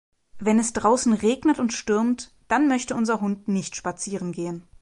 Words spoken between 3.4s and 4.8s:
nicht spazieren gehen.